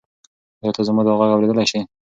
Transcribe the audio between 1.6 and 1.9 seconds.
شې؟